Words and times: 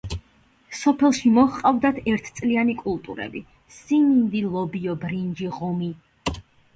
სოფელში 0.77 1.29
მოჰყავდათ 1.33 1.99
ერთწლიანი 2.13 2.75
კულტურები: 2.79 3.41
სიმინდი, 3.75 4.41
ლობიო, 4.55 4.97
ბრინჯი, 5.05 5.51
ღომი. 5.59 5.91